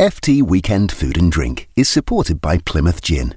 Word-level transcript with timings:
FT 0.00 0.40
Weekend 0.40 0.90
Food 0.90 1.18
and 1.18 1.30
Drink 1.30 1.68
is 1.76 1.86
supported 1.86 2.40
by 2.40 2.56
Plymouth 2.56 3.02
Gin. 3.02 3.34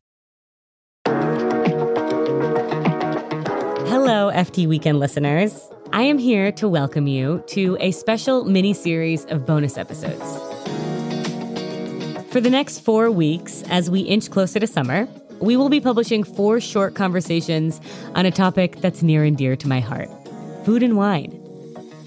Hello, 3.85 4.31
FT 4.31 4.65
Weekend 4.65 4.97
listeners. 4.97 5.69
I 5.91 6.03
am 6.03 6.17
here 6.17 6.53
to 6.53 6.69
welcome 6.69 7.05
you 7.05 7.43
to 7.47 7.75
a 7.81 7.91
special 7.91 8.45
mini 8.45 8.73
series 8.73 9.25
of 9.25 9.45
bonus 9.45 9.77
episodes. 9.77 10.23
For 12.31 12.39
the 12.39 12.49
next 12.49 12.79
four 12.79 13.11
weeks, 13.11 13.63
as 13.63 13.89
we 13.89 13.99
inch 13.99 14.31
closer 14.31 14.61
to 14.61 14.67
summer, 14.67 15.05
we 15.41 15.57
will 15.57 15.67
be 15.67 15.81
publishing 15.81 16.23
four 16.23 16.61
short 16.61 16.95
conversations 16.95 17.81
on 18.15 18.25
a 18.25 18.31
topic 18.31 18.79
that's 18.79 19.03
near 19.03 19.25
and 19.25 19.35
dear 19.37 19.57
to 19.57 19.67
my 19.67 19.81
heart 19.81 20.07
food 20.63 20.81
and 20.81 20.95
wine. 20.95 21.37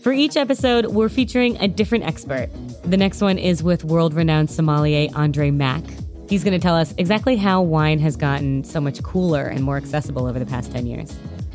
For 0.00 0.14
each 0.14 0.34
episode, 0.34 0.86
we're 0.86 1.10
featuring 1.10 1.58
a 1.58 1.68
different 1.68 2.04
expert. 2.04 2.48
The 2.86 2.96
next 2.96 3.20
one 3.20 3.36
is 3.36 3.64
with 3.64 3.82
world 3.82 4.14
renowned 4.14 4.48
sommelier 4.48 5.08
Andre 5.16 5.50
Mack. 5.50 5.82
He's 6.28 6.44
going 6.44 6.52
to 6.52 6.62
tell 6.62 6.76
us 6.76 6.94
exactly 6.98 7.34
how 7.34 7.60
wine 7.60 7.98
has 7.98 8.14
gotten 8.14 8.62
so 8.62 8.80
much 8.80 9.02
cooler 9.02 9.42
and 9.42 9.64
more 9.64 9.76
accessible 9.76 10.24
over 10.24 10.38
the 10.38 10.46
past 10.46 10.70
10 10.70 10.86
years. 10.86 11.12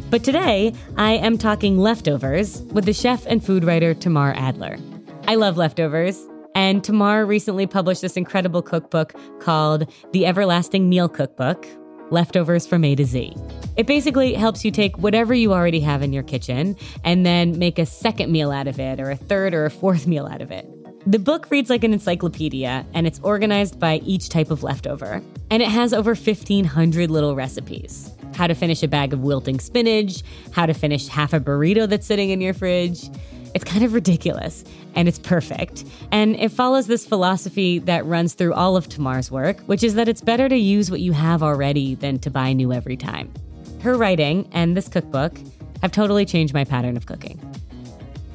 But 0.10 0.26
today, 0.26 0.74
I 0.98 1.14
am 1.14 1.38
talking 1.38 1.78
leftovers 1.78 2.62
with 2.74 2.84
the 2.84 2.92
chef 2.92 3.26
and 3.28 3.42
food 3.42 3.64
writer 3.64 3.94
Tamar 3.94 4.34
Adler. 4.36 4.78
I 5.26 5.36
love 5.36 5.56
leftovers, 5.56 6.22
and 6.54 6.84
Tamar 6.84 7.26
recently 7.26 7.66
published 7.66 8.02
this 8.02 8.18
incredible 8.18 8.62
cookbook 8.62 9.14
called 9.40 9.90
The 10.12 10.26
Everlasting 10.26 10.90
Meal 10.90 11.08
Cookbook 11.08 11.66
Leftovers 12.10 12.68
from 12.68 12.84
A 12.84 12.94
to 12.96 13.06
Z. 13.06 13.34
It 13.78 13.88
basically 13.88 14.34
helps 14.34 14.66
you 14.66 14.72
take 14.72 14.98
whatever 14.98 15.34
you 15.34 15.54
already 15.54 15.80
have 15.80 16.02
in 16.02 16.12
your 16.12 16.24
kitchen 16.24 16.76
and 17.06 17.26
then 17.26 17.58
make 17.58 17.80
a 17.80 17.86
second 17.86 18.34
meal 18.34 18.52
out 18.52 18.68
of 18.68 18.82
it, 18.82 19.00
or 19.00 19.12
a 19.12 19.16
third 19.16 19.54
or 19.54 19.64
a 19.64 19.72
fourth 19.72 20.08
meal 20.08 20.28
out 20.28 20.42
of 20.42 20.52
it. 20.52 20.68
The 21.08 21.18
book 21.18 21.50
reads 21.50 21.72
like 21.72 21.84
an 21.84 21.94
encyclopedia 21.94 22.86
and 22.94 23.08
it's 23.08 23.20
organized 23.24 23.80
by 23.80 23.96
each 24.06 24.30
type 24.30 24.52
of 24.52 24.62
leftover. 24.62 25.22
And 25.50 25.64
it 25.64 25.70
has 25.70 25.94
over 25.94 26.14
1,500 26.14 27.10
little 27.10 27.36
recipes 27.36 28.12
how 28.36 28.48
to 28.48 28.54
finish 28.54 28.82
a 28.82 28.88
bag 28.88 29.12
of 29.12 29.20
wilting 29.22 29.60
spinach, 29.60 30.24
how 30.52 30.66
to 30.66 30.74
finish 30.74 31.08
half 31.08 31.34
a 31.34 31.40
burrito 31.40 31.88
that's 31.88 32.08
sitting 32.08 32.30
in 32.30 32.40
your 32.40 32.54
fridge. 32.54 33.10
It's 33.54 33.64
kind 33.64 33.84
of 33.84 33.94
ridiculous 33.94 34.64
and 34.96 35.08
it's 35.08 35.20
perfect. 35.20 35.86
And 36.12 36.36
it 36.36 36.50
follows 36.50 36.88
this 36.88 37.06
philosophy 37.06 37.80
that 37.80 38.06
runs 38.06 38.34
through 38.34 38.54
all 38.54 38.78
of 38.78 38.88
Tamar's 38.88 39.30
work, 39.30 39.60
which 39.62 39.84
is 39.84 39.96
that 39.96 40.08
it's 40.08 40.22
better 40.22 40.48
to 40.48 40.56
use 40.56 40.90
what 40.90 41.02
you 41.02 41.14
have 41.14 41.44
already 41.44 41.96
than 41.96 42.20
to 42.20 42.30
buy 42.30 42.54
new 42.54 42.72
every 42.72 42.96
time. 42.96 43.34
Her 43.82 43.96
writing 43.96 44.48
and 44.54 44.78
this 44.78 44.88
cookbook 44.88 45.34
have 45.82 45.92
totally 45.92 46.26
changed 46.26 46.54
my 46.54 46.64
pattern 46.64 46.96
of 46.96 47.08
cooking. 47.08 47.51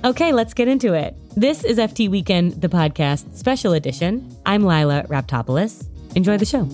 Okay, 0.05 0.33
let's 0.33 0.55
get 0.55 0.69
into 0.69 0.95
it. 0.95 1.17
This 1.37 1.65
is 1.65 1.79
FT 1.79 2.09
Weekend, 2.09 2.61
the 2.61 2.69
podcast 2.69 3.35
special 3.35 3.73
edition. 3.73 4.31
I'm 4.47 4.63
Lilah 4.63 5.07
Raptopoulos. 5.09 5.87
Enjoy 6.15 6.37
the 6.37 6.45
show. 6.45 6.69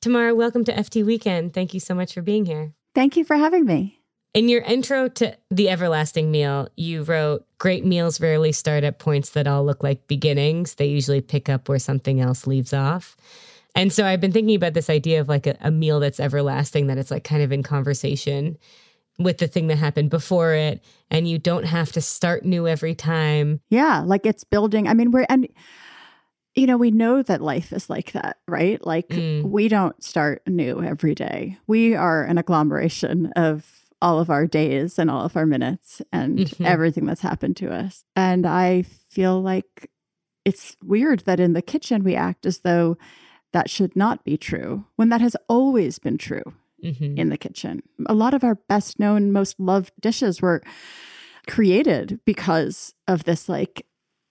Tamara, 0.00 0.34
welcome 0.34 0.64
to 0.64 0.72
FT 0.72 1.04
Weekend. 1.04 1.54
Thank 1.54 1.74
you 1.74 1.80
so 1.80 1.94
much 1.94 2.12
for 2.12 2.22
being 2.22 2.44
here. 2.44 2.72
Thank 2.94 3.16
you 3.16 3.24
for 3.24 3.36
having 3.36 3.64
me. 3.64 3.98
In 4.34 4.48
your 4.48 4.62
intro 4.62 5.08
to 5.08 5.36
The 5.50 5.68
Everlasting 5.68 6.30
Meal, 6.30 6.68
you 6.76 7.02
wrote, 7.02 7.44
Great 7.58 7.84
meals 7.84 8.20
rarely 8.20 8.52
start 8.52 8.82
at 8.84 8.98
points 8.98 9.30
that 9.30 9.46
all 9.46 9.64
look 9.64 9.82
like 9.82 10.08
beginnings. 10.08 10.74
They 10.74 10.86
usually 10.86 11.20
pick 11.20 11.48
up 11.48 11.68
where 11.68 11.78
something 11.78 12.20
else 12.20 12.46
leaves 12.46 12.72
off. 12.72 13.16
And 13.74 13.92
so 13.92 14.04
I've 14.04 14.20
been 14.20 14.32
thinking 14.32 14.54
about 14.56 14.74
this 14.74 14.90
idea 14.90 15.20
of 15.20 15.28
like 15.28 15.46
a, 15.46 15.56
a 15.60 15.70
meal 15.70 16.00
that's 16.00 16.20
everlasting, 16.20 16.88
that 16.88 16.98
it's 16.98 17.10
like 17.10 17.24
kind 17.24 17.42
of 17.42 17.52
in 17.52 17.62
conversation 17.62 18.58
with 19.18 19.38
the 19.38 19.46
thing 19.46 19.66
that 19.68 19.76
happened 19.76 20.10
before 20.10 20.52
it. 20.52 20.82
And 21.10 21.26
you 21.28 21.38
don't 21.38 21.64
have 21.64 21.92
to 21.92 22.00
start 22.00 22.44
new 22.44 22.66
every 22.68 22.94
time. 22.94 23.60
Yeah. 23.70 24.02
Like 24.04 24.26
it's 24.26 24.44
building. 24.44 24.88
I 24.88 24.94
mean, 24.94 25.10
we're, 25.10 25.26
and, 25.28 25.48
you 26.54 26.66
know, 26.66 26.76
we 26.76 26.90
know 26.90 27.22
that 27.22 27.40
life 27.40 27.72
is 27.72 27.88
like 27.88 28.12
that, 28.12 28.38
right? 28.46 28.84
Like 28.86 29.08
Mm. 29.08 29.44
we 29.44 29.68
don't 29.68 30.02
start 30.02 30.42
new 30.46 30.82
every 30.82 31.14
day. 31.14 31.56
We 31.66 31.94
are 31.94 32.24
an 32.24 32.36
agglomeration 32.38 33.32
of 33.36 33.66
all 34.02 34.18
of 34.18 34.28
our 34.30 34.46
days 34.46 34.98
and 34.98 35.10
all 35.10 35.24
of 35.24 35.36
our 35.36 35.46
minutes 35.46 36.02
and 36.12 36.40
Mhm. 36.40 36.66
everything 36.66 37.06
that's 37.06 37.20
happened 37.20 37.56
to 37.58 37.72
us. 37.72 38.04
And 38.16 38.44
I 38.44 38.82
feel 38.82 39.40
like 39.40 39.90
it's 40.44 40.76
weird 40.82 41.20
that 41.20 41.38
in 41.40 41.52
the 41.52 41.62
kitchen 41.62 42.02
we 42.02 42.16
act 42.16 42.44
as 42.44 42.58
though 42.60 42.96
that 43.52 43.70
should 43.70 43.94
not 43.96 44.24
be 44.24 44.36
true 44.36 44.84
when 44.96 45.08
that 45.10 45.20
has 45.20 45.36
always 45.48 45.98
been 45.98 46.18
true 46.18 46.54
Mhm. 46.82 47.16
in 47.16 47.28
the 47.28 47.36
kitchen. 47.38 47.82
A 48.06 48.14
lot 48.14 48.34
of 48.34 48.42
our 48.44 48.56
best 48.56 48.98
known, 48.98 49.30
most 49.32 49.58
loved 49.60 49.92
dishes 50.00 50.42
were 50.42 50.62
created 51.46 52.20
because 52.24 52.94
of 53.08 53.24
this 53.24 53.48
like 53.48 53.86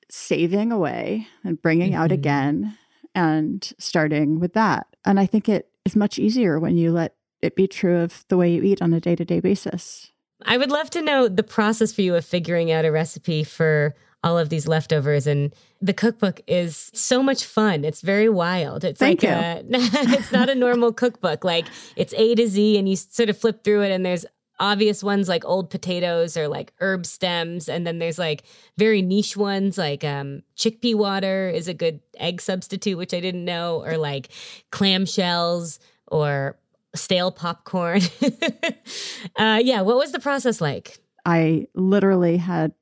saving 0.09 0.71
away 0.71 1.27
and 1.43 1.61
bringing 1.61 1.93
out 1.93 2.09
Mhm. 2.09 2.13
again 2.13 2.77
and 3.15 3.71
starting 3.77 4.39
with 4.39 4.53
that. 4.53 4.87
And 5.05 5.19
I 5.19 5.25
think 5.25 5.47
it 5.49 5.69
is 5.85 5.95
much 5.95 6.19
easier 6.19 6.59
when 6.59 6.77
you 6.77 6.91
let 6.91 7.15
it 7.41 7.55
be 7.55 7.67
true 7.67 7.97
of 7.97 8.25
the 8.27 8.37
way 8.37 8.53
you 8.53 8.61
eat 8.63 8.81
on 8.81 8.93
a 8.93 8.99
day 8.99 9.15
to 9.15 9.25
day 9.25 9.39
basis. 9.39 10.11
I 10.43 10.57
would 10.57 10.71
love 10.71 10.89
to 10.91 11.01
know 11.01 11.27
the 11.27 11.43
process 11.43 11.93
for 11.93 12.01
you 12.01 12.15
of 12.15 12.25
figuring 12.25 12.71
out 12.71 12.85
a 12.85 12.91
recipe 12.91 13.43
for 13.43 13.95
all 14.23 14.37
of 14.37 14.49
these 14.49 14.67
leftovers. 14.67 15.27
And 15.27 15.53
the 15.81 15.93
cookbook 15.93 16.41
is 16.47 16.91
so 16.93 17.23
much 17.23 17.43
fun. 17.43 17.83
It's 17.83 18.01
very 18.01 18.29
wild. 18.29 18.83
It's 18.83 18.99
Thank 18.99 19.23
like 19.23 19.31
a, 19.31 19.63
it's 19.69 20.31
not 20.31 20.49
a 20.49 20.55
normal 20.55 20.93
cookbook. 20.93 21.43
Like 21.43 21.65
it's 21.95 22.13
A 22.15 22.35
to 22.35 22.47
Z, 22.47 22.77
and 22.77 22.87
you 22.87 22.95
sort 22.95 23.29
of 23.29 23.37
flip 23.37 23.63
through 23.63 23.81
it, 23.81 23.91
and 23.91 24.05
there's 24.05 24.25
obvious 24.59 25.03
ones 25.03 25.27
like 25.27 25.43
old 25.43 25.71
potatoes 25.71 26.37
or 26.37 26.47
like 26.47 26.71
herb 26.79 27.05
stems, 27.05 27.67
and 27.67 27.85
then 27.85 27.99
there's 27.99 28.19
like 28.19 28.43
very 28.77 29.01
niche 29.01 29.35
ones 29.35 29.77
like 29.77 30.03
um, 30.03 30.43
chickpea 30.55 30.95
water 30.95 31.49
is 31.49 31.67
a 31.67 31.73
good 31.73 31.99
egg 32.17 32.41
substitute, 32.41 32.97
which 32.97 33.13
I 33.13 33.19
didn't 33.19 33.43
know, 33.43 33.83
or 33.83 33.97
like 33.97 34.29
clam 34.69 35.05
shells 35.05 35.79
or 36.07 36.57
stale 36.93 37.31
popcorn. 37.31 38.01
uh, 39.35 39.59
yeah, 39.63 39.81
what 39.81 39.97
was 39.97 40.11
the 40.11 40.19
process 40.19 40.61
like? 40.61 40.99
I 41.25 41.67
literally 41.73 42.37
had 42.37 42.73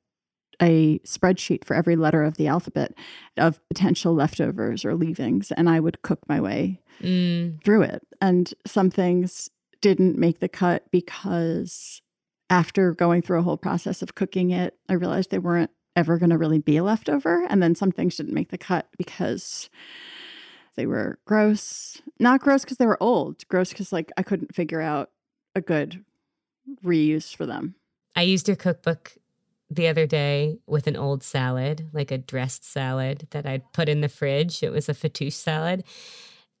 a 0.60 0.98
spreadsheet 1.00 1.64
for 1.64 1.74
every 1.74 1.96
letter 1.96 2.22
of 2.22 2.36
the 2.36 2.46
alphabet 2.46 2.92
of 3.36 3.66
potential 3.68 4.14
leftovers 4.14 4.84
or 4.84 4.94
leavings, 4.94 5.50
and 5.52 5.68
I 5.68 5.80
would 5.80 6.02
cook 6.02 6.20
my 6.28 6.40
way 6.40 6.80
Mm, 7.02 7.62
through 7.64 7.82
it. 7.82 8.06
And 8.20 8.52
some 8.66 8.90
things 8.90 9.48
didn't 9.80 10.18
make 10.18 10.40
the 10.40 10.48
cut 10.48 10.84
because 10.90 12.02
after 12.50 12.92
going 12.92 13.22
through 13.22 13.38
a 13.38 13.42
whole 13.42 13.56
process 13.56 14.02
of 14.02 14.14
cooking 14.14 14.50
it, 14.50 14.76
I 14.88 14.94
realized 14.94 15.30
they 15.30 15.38
weren't 15.38 15.70
ever 15.96 16.18
going 16.18 16.30
to 16.30 16.38
really 16.38 16.58
be 16.58 16.76
a 16.76 16.84
leftover. 16.84 17.46
And 17.48 17.62
then 17.62 17.74
some 17.74 17.90
things 17.90 18.16
didn't 18.16 18.34
make 18.34 18.50
the 18.50 18.58
cut 18.58 18.88
because 18.98 19.70
they 20.76 20.86
were 20.86 21.18
gross. 21.24 22.00
Not 22.18 22.40
gross 22.40 22.64
because 22.64 22.76
they 22.76 22.86
were 22.86 23.02
old, 23.02 23.46
gross 23.48 23.70
because 23.70 23.92
like 23.92 24.12
I 24.16 24.22
couldn't 24.22 24.54
figure 24.54 24.80
out 24.80 25.10
a 25.54 25.60
good 25.60 26.04
reuse 26.84 27.34
for 27.34 27.46
them. 27.46 27.76
I 28.14 28.22
used 28.22 28.48
your 28.48 28.56
cookbook 28.56 29.12
the 29.70 29.86
other 29.88 30.06
day 30.06 30.58
with 30.66 30.86
an 30.86 30.96
old 30.96 31.22
salad, 31.22 31.88
like 31.92 32.10
a 32.10 32.18
dressed 32.18 32.64
salad 32.64 33.26
that 33.30 33.46
I'd 33.46 33.72
put 33.72 33.88
in 33.88 34.00
the 34.00 34.08
fridge. 34.08 34.62
It 34.62 34.70
was 34.72 34.88
a 34.88 34.94
fattoush 34.94 35.32
salad. 35.34 35.84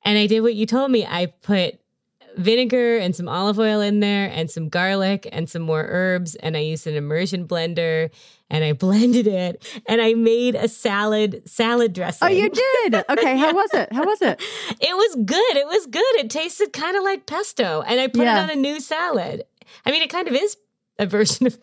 And 0.04 0.16
I 0.16 0.26
did 0.26 0.40
what 0.40 0.54
you 0.54 0.64
told 0.66 0.90
me. 0.90 1.04
I 1.04 1.26
put 1.26 1.80
vinegar 2.36 2.96
and 2.98 3.14
some 3.16 3.28
olive 3.28 3.58
oil 3.58 3.80
in 3.80 3.98
there 3.98 4.30
and 4.32 4.48
some 4.48 4.68
garlic 4.68 5.28
and 5.32 5.50
some 5.50 5.62
more 5.62 5.84
herbs. 5.88 6.36
And 6.36 6.56
I 6.56 6.60
used 6.60 6.86
an 6.86 6.94
immersion 6.94 7.46
blender 7.48 8.10
and 8.48 8.62
I 8.62 8.72
blended 8.86 9.26
it 9.26 9.80
and 9.88 10.00
I 10.00 10.14
made 10.14 10.54
a 10.54 10.68
salad, 10.68 11.42
salad 11.46 11.92
dressing. 11.92 12.28
Oh, 12.28 12.30
you 12.30 12.48
did? 12.48 12.94
Okay. 13.10 13.36
How 13.36 13.52
was 13.52 13.74
it? 13.74 13.92
How 13.92 14.04
was 14.04 14.22
it? 14.22 14.40
It 14.80 14.94
was 14.96 15.16
good. 15.24 15.56
It 15.56 15.66
was 15.66 15.86
good. 15.86 16.02
It 16.18 16.30
tasted 16.30 16.72
kind 16.72 16.96
of 16.96 17.02
like 17.02 17.26
pesto, 17.26 17.82
and 17.86 18.00
I 18.00 18.06
put 18.06 18.22
Yeah. 18.22 18.38
it 18.38 18.42
on 18.44 18.50
a 18.50 18.56
new 18.56 18.80
salad. 18.80 19.42
I 19.84 19.90
mean, 19.90 20.00
it 20.02 20.10
kind 20.10 20.26
of 20.28 20.34
is 20.34 20.56
a 20.98 21.06
version 21.06 21.46
of 21.46 21.58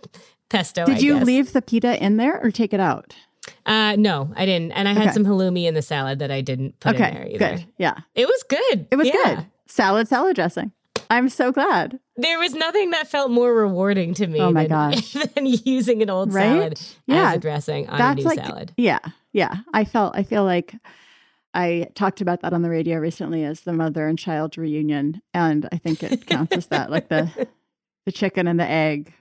pesto. 0.49 0.85
Did 0.85 0.97
I 0.97 0.99
you 0.99 1.13
guess. 1.15 1.25
leave 1.25 1.53
the 1.53 1.61
pita 1.61 2.03
in 2.03 2.17
there 2.17 2.39
or 2.43 2.51
take 2.51 2.73
it 2.73 2.79
out? 2.79 3.15
Uh, 3.65 3.95
no, 3.97 4.31
I 4.35 4.45
didn't. 4.45 4.71
And 4.73 4.87
I 4.87 4.93
had 4.93 5.03
Okay. 5.03 5.11
some 5.13 5.25
halloumi 5.25 5.65
in 5.65 5.73
the 5.73 5.81
salad 5.81 6.19
that 6.19 6.31
I 6.31 6.41
didn't 6.41 6.79
put 6.79 6.95
in 6.95 7.01
there 7.01 7.27
either. 7.29 7.37
Good. 7.57 7.65
Yeah. 7.77 7.93
It 8.15 8.27
was 8.27 8.43
good. 8.49 8.87
It 8.91 8.95
was 8.97 9.07
Yeah. 9.07 9.13
good. 9.35 9.45
Salad, 9.67 10.07
salad 10.07 10.35
dressing. 10.35 10.71
I'm 11.09 11.29
so 11.29 11.53
glad. 11.53 11.99
There 12.17 12.37
was 12.39 12.53
nothing 12.53 12.91
that 12.91 13.07
felt 13.07 13.31
more 13.31 13.53
rewarding 13.53 14.13
to 14.15 14.27
me 14.27 14.41
Oh 14.41 14.51
my 14.51 14.63
than, 14.67 14.91
gosh. 14.91 15.13
than 15.35 15.45
using 15.45 16.01
an 16.01 16.09
old 16.09 16.33
Right? 16.33 16.43
salad 16.43 16.81
Yeah. 17.05 17.29
as 17.29 17.35
a 17.37 17.39
dressing 17.39 17.87
on 17.89 17.97
That's 17.97 18.19
a 18.19 18.23
new 18.23 18.27
like 18.29 18.39
salad. 18.45 18.73
Yeah, 18.75 18.99
yeah. 19.31 19.55
I 19.73 19.85
felt 19.85 20.15
I 20.17 20.23
feel 20.23 20.43
like 20.43 20.75
I 21.53 21.87
talked 21.95 22.19
about 22.19 22.41
that 22.41 22.51
on 22.53 22.61
the 22.61 22.69
radio 22.69 22.97
recently 22.97 23.43
as 23.45 23.61
the 23.61 23.71
mother 23.73 24.07
and 24.07 24.19
child 24.19 24.57
reunion, 24.57 25.21
and 25.33 25.67
I 25.71 25.77
think 25.77 26.03
it 26.03 26.25
counts 26.27 26.55
as 26.55 26.67
that, 26.67 26.91
like 26.91 27.07
the 27.07 27.47
the 28.05 28.11
chicken 28.11 28.47
and 28.47 28.59
the 28.59 28.69
egg 28.69 29.13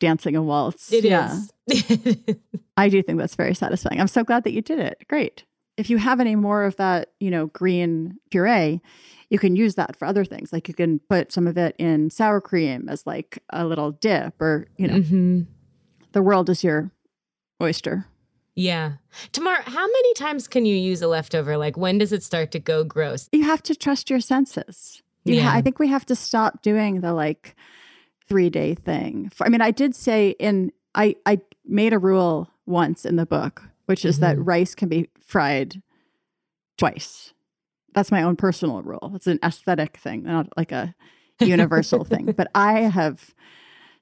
dancing 0.00 0.36
a 0.36 0.42
waltz. 0.42 0.92
It 0.92 1.04
is. 1.04 1.52
yeah. 1.66 2.34
I 2.76 2.88
do 2.88 3.02
think 3.02 3.18
that's 3.18 3.34
very 3.36 3.54
satisfying. 3.54 4.00
I'm 4.00 4.08
so 4.08 4.24
glad 4.24 4.44
that 4.44 4.52
you 4.52 4.62
did 4.62 4.78
it. 4.80 5.04
Great. 5.08 5.44
If 5.76 5.90
you 5.90 5.98
have 5.98 6.20
any 6.20 6.36
more 6.36 6.64
of 6.64 6.76
that, 6.76 7.10
you 7.20 7.30
know, 7.30 7.46
green 7.48 8.16
puree, 8.30 8.80
you 9.30 9.38
can 9.38 9.56
use 9.56 9.74
that 9.76 9.96
for 9.96 10.04
other 10.06 10.24
things. 10.24 10.52
Like 10.52 10.68
you 10.68 10.74
can 10.74 11.00
put 11.08 11.32
some 11.32 11.46
of 11.46 11.56
it 11.56 11.74
in 11.78 12.10
sour 12.10 12.40
cream 12.40 12.88
as 12.88 13.06
like 13.06 13.42
a 13.50 13.64
little 13.66 13.92
dip, 13.92 14.40
or 14.40 14.68
you 14.76 14.86
know, 14.86 15.00
Mhm. 15.00 15.46
the 16.12 16.22
world 16.22 16.48
is 16.50 16.62
your 16.62 16.90
oyster. 17.62 18.06
Yeah. 18.56 18.92
Tamar, 19.32 19.56
how 19.64 19.84
many 19.86 20.14
times 20.14 20.46
can 20.46 20.64
you 20.64 20.76
use 20.76 21.02
a 21.02 21.08
leftover? 21.08 21.56
Like, 21.56 21.76
when 21.76 21.98
does 21.98 22.12
it 22.12 22.22
start 22.22 22.52
to 22.52 22.60
go 22.60 22.84
gross? 22.84 23.28
You 23.32 23.42
have 23.44 23.62
to 23.64 23.74
trust 23.74 24.10
your 24.10 24.20
senses. 24.20 25.02
You 25.24 25.36
Yeah. 25.36 25.42
ha- 25.50 25.56
I 25.56 25.62
think 25.62 25.80
we 25.80 25.88
have 25.88 26.06
to 26.06 26.14
stop 26.14 26.62
doing 26.62 27.00
the 27.00 27.12
like 27.14 27.56
three 28.28 28.50
day 28.50 28.74
thing. 28.74 29.30
I 29.40 29.48
mean, 29.48 29.60
I 29.60 29.70
did 29.70 29.94
say 29.94 30.30
in, 30.38 30.72
I, 30.94 31.16
I 31.26 31.40
made 31.64 31.92
a 31.92 31.98
rule 31.98 32.50
once 32.66 33.04
in 33.04 33.16
the 33.16 33.26
book, 33.26 33.62
which 33.86 34.04
is 34.04 34.20
that 34.20 34.36
Mhm. 34.36 34.46
rice 34.46 34.74
can 34.74 34.88
be 34.88 35.08
fried 35.20 35.82
twice. 36.78 37.32
That's 37.94 38.10
my 38.10 38.22
own 38.22 38.36
personal 38.36 38.82
rule. 38.82 39.12
It's 39.14 39.26
an 39.26 39.38
aesthetic 39.44 39.96
thing, 39.98 40.24
not 40.24 40.48
like 40.56 40.72
a 40.72 40.94
universal 41.40 42.04
thing. 42.04 42.32
But 42.36 42.50
I 42.54 42.80
have 42.80 43.34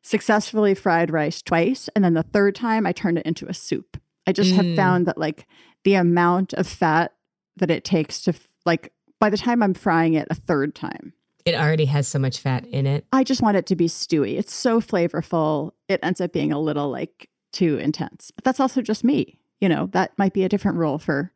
successfully 0.02 0.74
fried 0.74 1.10
rice 1.10 1.42
twice. 1.42 1.88
And 1.94 2.04
then 2.04 2.14
the 2.14 2.22
third 2.22 2.54
time, 2.54 2.86
I 2.86 2.92
turned 2.92 3.18
it 3.18 3.26
into 3.26 3.46
a 3.48 3.54
soup. 3.54 4.00
I 4.26 4.32
just 4.32 4.52
have 4.52 4.66
Mm. 4.66 4.76
found 4.76 5.06
that 5.06 5.18
like 5.18 5.46
the 5.84 5.94
amount 5.94 6.52
of 6.54 6.66
fat 6.66 7.12
that 7.56 7.70
it 7.70 7.84
takes 7.84 8.22
to, 8.22 8.32
like, 8.64 8.92
by 9.20 9.30
the 9.30 9.36
time 9.36 9.62
I'm 9.62 9.74
frying 9.74 10.14
it 10.14 10.26
a 10.30 10.34
third 10.34 10.74
time, 10.74 11.12
It 11.44 11.54
already 11.54 11.86
has 11.86 12.06
so 12.06 12.18
much 12.18 12.38
fat 12.38 12.66
in 12.66 12.86
it. 12.86 13.04
I 13.12 13.24
just 13.24 13.42
want 13.42 13.56
it 13.56 13.66
to 13.66 13.76
be 13.76 13.88
stewy. 13.88 14.38
It's 14.38 14.54
so 14.54 14.80
flavorful. 14.80 15.72
It 15.88 16.00
ends 16.02 16.20
up 16.20 16.32
being 16.32 16.52
a 16.52 16.60
little 16.60 16.90
like 16.90 17.28
too 17.52 17.78
intense. 17.78 18.30
But 18.30 18.44
that's 18.44 18.60
also 18.60 18.80
just 18.82 19.04
me. 19.04 19.38
You 19.60 19.68
know, 19.68 19.86
that 19.92 20.16
might 20.18 20.32
be 20.32 20.44
a 20.44 20.48
different 20.48 20.78
rule 20.78 20.98
for 20.98 21.32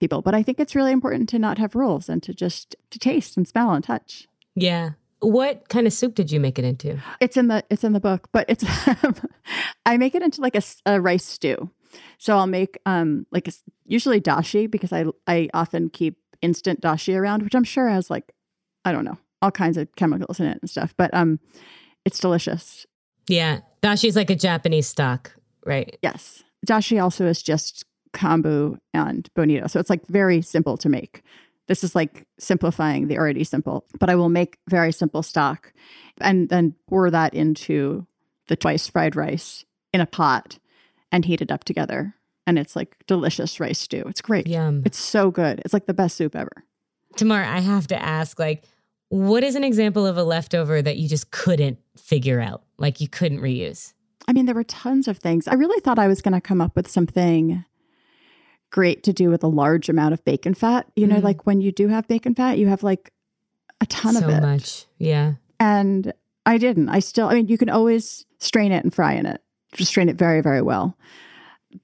people. 0.00 0.22
But 0.22 0.34
I 0.34 0.42
think 0.42 0.60
it's 0.60 0.74
really 0.74 0.92
important 0.92 1.28
to 1.30 1.38
not 1.38 1.58
have 1.58 1.74
rules 1.74 2.08
and 2.08 2.22
to 2.22 2.34
just 2.34 2.76
to 2.90 2.98
taste 2.98 3.36
and 3.36 3.46
smell 3.46 3.72
and 3.72 3.84
touch. 3.84 4.26
Yeah. 4.54 4.90
What 5.20 5.68
kind 5.68 5.86
of 5.86 5.92
soup 5.92 6.14
did 6.14 6.32
you 6.32 6.40
make 6.40 6.58
it 6.58 6.64
into? 6.64 6.98
It's 7.20 7.36
in 7.36 7.48
the 7.48 7.64
it's 7.70 7.84
in 7.84 7.92
the 7.92 8.00
book, 8.00 8.28
but 8.32 8.46
it's 8.48 8.64
I 9.86 9.96
make 9.98 10.14
it 10.14 10.22
into 10.22 10.40
like 10.40 10.56
a 10.86 11.00
rice 11.00 11.24
stew. 11.24 11.70
So 12.18 12.36
I'll 12.36 12.46
make 12.46 12.78
um 12.86 13.26
like 13.30 13.48
a, 13.48 13.52
usually 13.84 14.20
dashi 14.20 14.70
because 14.70 14.92
I 14.92 15.04
I 15.26 15.48
often 15.52 15.90
keep 15.90 16.16
instant 16.40 16.80
dashi 16.80 17.18
around, 17.18 17.42
which 17.42 17.54
I'm 17.54 17.64
sure 17.64 17.88
has 17.88 18.10
like 18.10 18.32
I 18.84 18.92
don't 18.92 19.04
know 19.04 19.18
all 19.42 19.50
kinds 19.50 19.76
of 19.76 19.94
chemicals 19.96 20.40
in 20.40 20.46
it 20.46 20.58
and 20.60 20.70
stuff. 20.70 20.94
But 20.96 21.12
um, 21.14 21.40
it's 22.04 22.18
delicious. 22.18 22.86
Yeah. 23.28 23.60
dashi 23.82 24.08
is 24.08 24.16
like 24.16 24.30
a 24.30 24.36
Japanese 24.36 24.88
stock, 24.88 25.32
right? 25.64 25.96
Yes. 26.02 26.42
Dashi 26.66 27.02
also 27.02 27.26
is 27.26 27.42
just 27.42 27.84
kombu 28.12 28.78
and 28.92 29.28
bonito. 29.34 29.66
So 29.66 29.80
it's 29.80 29.90
like 29.90 30.06
very 30.06 30.42
simple 30.42 30.76
to 30.78 30.88
make. 30.88 31.22
This 31.68 31.84
is 31.84 31.94
like 31.94 32.26
simplifying 32.38 33.06
the 33.06 33.16
already 33.16 33.44
simple, 33.44 33.84
but 33.98 34.10
I 34.10 34.16
will 34.16 34.28
make 34.28 34.58
very 34.68 34.92
simple 34.92 35.22
stock 35.22 35.72
and 36.20 36.48
then 36.48 36.74
pour 36.88 37.10
that 37.10 37.32
into 37.32 38.06
the 38.48 38.56
twice 38.56 38.88
fried 38.88 39.14
rice 39.14 39.64
in 39.92 40.00
a 40.00 40.06
pot 40.06 40.58
and 41.12 41.24
heat 41.24 41.40
it 41.40 41.52
up 41.52 41.64
together. 41.64 42.14
And 42.46 42.58
it's 42.58 42.74
like 42.74 42.96
delicious 43.06 43.60
rice 43.60 43.78
stew. 43.78 44.04
It's 44.08 44.20
great. 44.20 44.48
Yum. 44.48 44.82
It's 44.84 44.98
so 44.98 45.30
good. 45.30 45.60
It's 45.64 45.72
like 45.72 45.86
the 45.86 45.94
best 45.94 46.16
soup 46.16 46.34
ever. 46.34 46.64
Tamar, 47.16 47.42
I 47.42 47.60
have 47.60 47.86
to 47.88 48.00
ask, 48.00 48.38
like, 48.38 48.64
what 49.10 49.44
is 49.44 49.54
an 49.54 49.62
example 49.64 50.06
of 50.06 50.16
a 50.16 50.24
leftover 50.24 50.80
that 50.82 50.96
you 50.96 51.08
just 51.08 51.30
couldn't 51.30 51.78
figure 51.96 52.40
out? 52.40 52.62
Like 52.78 53.00
you 53.00 53.08
couldn't 53.08 53.40
reuse? 53.40 53.92
I 54.28 54.32
mean, 54.32 54.46
there 54.46 54.54
were 54.54 54.64
tons 54.64 55.06
of 55.08 55.18
things. 55.18 55.46
I 55.48 55.54
really 55.54 55.80
thought 55.80 55.98
I 55.98 56.06
was 56.08 56.22
going 56.22 56.34
to 56.34 56.40
come 56.40 56.60
up 56.60 56.74
with 56.76 56.88
something 56.88 57.64
great 58.70 59.02
to 59.02 59.12
do 59.12 59.28
with 59.30 59.42
a 59.42 59.48
large 59.48 59.88
amount 59.88 60.14
of 60.14 60.24
bacon 60.24 60.54
fat. 60.54 60.86
You 60.94 61.06
know, 61.08 61.16
Mm. 61.16 61.22
like 61.24 61.44
when 61.46 61.60
you 61.60 61.72
do 61.72 61.88
have 61.88 62.06
bacon 62.06 62.34
fat, 62.34 62.56
you 62.58 62.68
have 62.68 62.82
like 62.84 63.12
a 63.80 63.86
ton 63.86 64.14
so 64.14 64.24
of 64.24 64.30
it. 64.30 64.36
So 64.36 64.40
much. 64.40 64.86
Yeah. 64.98 65.34
And 65.58 66.12
I 66.46 66.56
didn't. 66.58 66.88
I 66.88 67.00
still, 67.00 67.26
I 67.28 67.34
mean, 67.34 67.48
you 67.48 67.58
can 67.58 67.68
always 67.68 68.24
strain 68.38 68.70
it 68.72 68.84
and 68.84 68.94
fry 68.94 69.14
in 69.14 69.26
it, 69.26 69.42
just 69.74 69.90
strain 69.90 70.08
it 70.08 70.16
very, 70.16 70.40
very 70.40 70.62
well. 70.62 70.96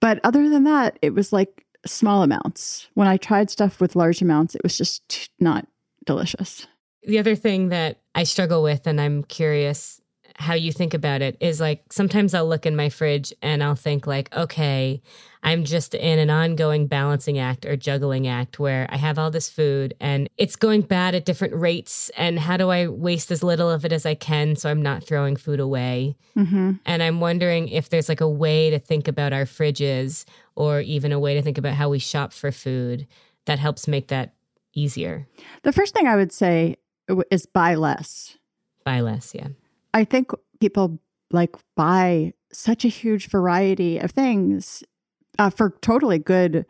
But 0.00 0.20
other 0.24 0.48
than 0.48 0.64
that, 0.64 0.98
it 1.02 1.12
was 1.14 1.32
like 1.32 1.64
small 1.84 2.22
amounts. 2.22 2.88
When 2.94 3.08
I 3.08 3.16
tried 3.16 3.50
stuff 3.50 3.80
with 3.80 3.96
large 3.96 4.22
amounts, 4.22 4.54
it 4.54 4.62
was 4.62 4.78
just 4.78 5.30
not 5.40 5.66
delicious. 6.04 6.66
The 7.06 7.18
other 7.18 7.36
thing 7.36 7.68
that 7.70 8.00
I 8.14 8.24
struggle 8.24 8.62
with, 8.62 8.86
and 8.86 9.00
I'm 9.00 9.22
curious 9.22 10.00
how 10.38 10.54
you 10.54 10.70
think 10.70 10.92
about 10.92 11.22
it, 11.22 11.36
is 11.40 11.60
like 11.60 11.92
sometimes 11.92 12.34
I'll 12.34 12.48
look 12.48 12.66
in 12.66 12.76
my 12.76 12.88
fridge 12.90 13.32
and 13.40 13.62
I'll 13.62 13.76
think, 13.76 14.06
like, 14.06 14.34
okay, 14.36 15.00
I'm 15.42 15.64
just 15.64 15.94
in 15.94 16.18
an 16.18 16.28
ongoing 16.28 16.88
balancing 16.88 17.38
act 17.38 17.64
or 17.64 17.76
juggling 17.76 18.26
act 18.26 18.58
where 18.58 18.86
I 18.90 18.96
have 18.96 19.18
all 19.18 19.30
this 19.30 19.48
food 19.48 19.94
and 20.00 20.28
it's 20.36 20.56
going 20.56 20.82
bad 20.82 21.14
at 21.14 21.24
different 21.24 21.54
rates. 21.54 22.10
And 22.16 22.38
how 22.38 22.56
do 22.56 22.68
I 22.70 22.88
waste 22.88 23.30
as 23.30 23.44
little 23.44 23.70
of 23.70 23.84
it 23.84 23.92
as 23.92 24.04
I 24.04 24.14
can 24.16 24.56
so 24.56 24.68
I'm 24.68 24.82
not 24.82 25.04
throwing 25.04 25.36
food 25.36 25.60
away? 25.60 26.16
hmm 26.34 26.72
And 26.84 27.02
I'm 27.02 27.20
wondering 27.20 27.68
if 27.68 27.88
there's 27.88 28.08
like 28.08 28.20
a 28.20 28.28
way 28.28 28.70
to 28.70 28.80
think 28.80 29.06
about 29.06 29.32
our 29.32 29.44
fridges 29.44 30.24
or 30.56 30.80
even 30.80 31.12
a 31.12 31.20
way 31.20 31.34
to 31.34 31.42
think 31.42 31.56
about 31.56 31.74
how 31.74 31.88
we 31.88 32.00
shop 32.00 32.32
for 32.32 32.50
food 32.50 33.06
that 33.44 33.60
helps 33.60 33.86
make 33.86 34.08
that 34.08 34.34
easier. 34.74 35.26
The 35.62 35.72
first 35.72 35.94
thing 35.94 36.08
I 36.08 36.16
would 36.16 36.32
say 36.32 36.76
is 37.30 37.46
buy 37.46 37.74
less. 37.74 38.36
Buy 38.84 39.00
less, 39.00 39.34
yeah. 39.34 39.48
I 39.94 40.04
think 40.04 40.30
people 40.60 40.98
like 41.32 41.56
buy 41.76 42.32
such 42.52 42.84
a 42.84 42.88
huge 42.88 43.28
variety 43.28 43.98
of 43.98 44.10
things 44.12 44.82
uh, 45.38 45.50
for 45.50 45.70
totally 45.80 46.18
good 46.18 46.64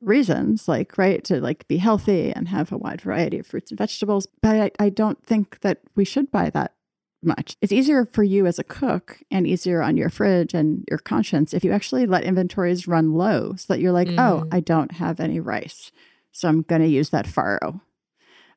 reasons, 0.00 0.68
like 0.68 0.98
right 0.98 1.24
to 1.24 1.40
like 1.40 1.66
be 1.68 1.78
healthy 1.78 2.32
and 2.32 2.48
have 2.48 2.72
a 2.72 2.78
wide 2.78 3.00
variety 3.00 3.38
of 3.38 3.46
fruits 3.46 3.70
and 3.70 3.78
vegetables. 3.78 4.26
But 4.42 4.56
I, 4.78 4.84
I 4.86 4.88
don't 4.90 5.22
think 5.24 5.60
that 5.60 5.80
we 5.96 6.04
should 6.04 6.30
buy 6.30 6.50
that 6.50 6.74
much. 7.22 7.56
It's 7.62 7.72
easier 7.72 8.04
for 8.04 8.22
you 8.22 8.46
as 8.46 8.58
a 8.58 8.64
cook 8.64 9.20
and 9.30 9.46
easier 9.46 9.82
on 9.82 9.96
your 9.96 10.10
fridge 10.10 10.54
and 10.54 10.84
your 10.88 10.98
conscience 10.98 11.52
if 11.54 11.64
you 11.64 11.72
actually 11.72 12.06
let 12.06 12.22
inventories 12.24 12.86
run 12.86 13.12
low, 13.14 13.54
so 13.56 13.72
that 13.72 13.80
you're 13.80 13.92
like, 13.92 14.08
oh, 14.10 14.44
Mhm. 14.44 14.48
I 14.52 14.60
don't 14.60 14.92
have 14.92 15.18
any 15.20 15.40
rice, 15.40 15.90
so 16.32 16.48
I'm 16.48 16.62
going 16.62 16.82
to 16.82 16.88
use 16.88 17.10
that 17.10 17.26
farro. 17.26 17.80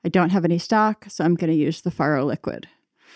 I 0.03 0.09
don't 0.09 0.31
have 0.31 0.45
any 0.45 0.57
stock, 0.57 1.05
so 1.09 1.23
I'm 1.23 1.35
going 1.35 1.51
to 1.51 1.57
use 1.57 1.81
the 1.81 1.91
farro 1.91 2.25
liquid 2.25 2.67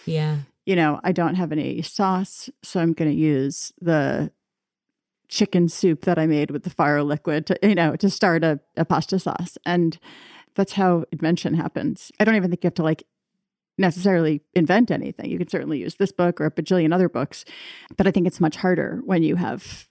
Yeah. 0.05 0.39
you 0.65 0.75
know, 0.75 0.99
I 1.03 1.11
don't 1.11 1.35
have 1.35 1.51
any 1.51 1.81
sauce, 1.81 2.49
so 2.63 2.79
I'm 2.79 2.93
going 2.93 3.09
to 3.11 3.17
use 3.17 3.71
the 3.81 4.31
chicken 5.27 5.67
soup 5.69 6.01
that 6.05 6.19
I 6.19 6.27
made 6.27 6.51
with 6.51 6.63
the 6.63 6.69
farro 6.69 7.05
liquid 7.05 7.47
to, 7.47 7.57
you 7.63 7.75
know, 7.75 7.95
to 7.95 8.09
start 8.09 8.43
a, 8.43 8.59
a 8.77 8.85
pasta 8.85 9.17
sauce. 9.19 9.57
And 9.65 9.97
that's 10.53 10.73
how 10.73 11.05
invention 11.11 11.55
happens. 11.55 12.11
I 12.19 12.23
don't 12.25 12.35
even 12.35 12.49
think 12.49 12.63
you 12.63 12.67
have 12.67 12.75
to 12.75 12.83
like 12.83 13.03
necessarily 13.77 14.41
invent 14.53 14.91
anything. 14.91 15.29
You 15.29 15.37
can 15.37 15.49
certainly 15.49 15.79
use 15.79 15.95
this 15.95 16.11
book 16.11 16.39
or 16.39 16.45
a 16.45 16.51
bajillion 16.51 16.93
other 16.93 17.09
books, 17.09 17.43
but 17.97 18.07
I 18.07 18.11
think 18.11 18.27
it's 18.27 18.39
much 18.39 18.55
harder 18.55 19.01
when 19.03 19.23
you 19.23 19.35
have 19.35 19.87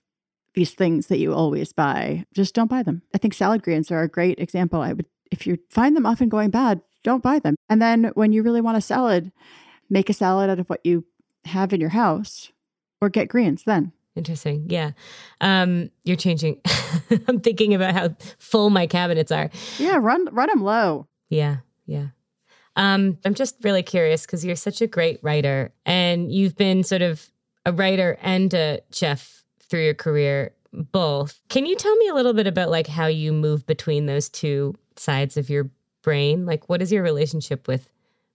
these 0.55 0.71
things 0.71 1.09
that 1.09 1.19
you 1.19 1.35
always 1.35 1.73
buy. 1.73 2.25
Just 2.33 2.55
don't 2.55 2.71
buy 2.71 2.83
them. 2.85 3.03
I 3.13 3.19
think 3.19 3.35
salad 3.35 3.63
greens 3.63 3.91
are 3.91 4.03
a 4.03 4.09
great 4.09 4.39
example. 4.39 4.81
I 4.81 4.93
would, 4.93 5.07
if 5.35 5.49
you 5.49 5.59
find 5.69 5.97
them 5.97 6.07
often 6.07 6.29
going 6.29 6.51
bad, 6.51 6.81
don't 7.03 7.23
buy 7.23 7.41
them. 7.41 7.57
And 7.69 7.83
then 7.83 8.13
when 8.15 8.33
you 8.33 8.43
really 8.45 8.61
want 8.61 8.79
a 8.79 8.81
salad, 8.81 9.33
make 9.91 10.09
a 10.09 10.13
salad 10.13 10.49
out 10.49 10.61
of 10.61 10.71
what 10.71 10.81
you 10.85 11.05
have 11.45 11.73
in 11.73 11.81
your 11.81 11.91
house 11.91 12.53
or 13.01 13.09
get 13.09 13.29
greens 13.29 13.65
then. 13.65 13.93
Interesting. 14.15 14.67
Yeah. 14.71 14.93
Um, 15.41 15.91
you're 16.05 16.17
changing. 16.17 16.61
I'm 17.29 17.41
thinking 17.41 17.75
about 17.75 17.95
how 17.95 18.15
full 18.39 18.71
my 18.71 18.87
cabinets 18.87 19.33
are. 19.33 19.51
Yeah, 19.77 19.99
run 20.01 20.29
run 20.33 20.49
them 20.51 20.63
low. 20.63 21.09
Yeah. 21.31 21.57
Yeah. 21.85 22.09
Um, 22.77 23.19
I'm 23.25 23.35
just 23.35 23.57
really 23.63 23.83
curious 23.83 24.25
because 24.25 24.45
you're 24.45 24.55
such 24.55 24.81
a 24.81 24.87
great 24.87 25.19
writer 25.23 25.73
and 25.85 26.33
you've 26.33 26.57
been 26.57 26.85
sort 26.85 27.03
of 27.03 27.29
a 27.67 27.73
writer 27.73 28.17
and 28.23 28.55
a 28.55 28.81
chef 28.93 29.43
through 29.61 29.85
your 29.85 29.95
career, 29.95 30.55
both. 30.73 31.41
Can 31.49 31.67
you 31.67 31.75
tell 31.75 31.97
me 31.97 32.09
a 32.09 32.15
little 32.15 32.35
bit 32.35 32.47
about 32.47 32.71
like 32.71 32.87
how 32.87 33.07
you 33.07 33.33
move 33.33 33.67
between 33.67 34.07
those 34.07 34.29
two 34.29 34.77
sides 34.97 35.37
of 35.37 35.51
your 35.51 35.71
brain? 36.03 36.47
Like, 36.47 36.69
what 36.69 36.83
is 36.83 36.93
your 36.93 37.03
relationship 37.03 37.67
with 37.69 37.91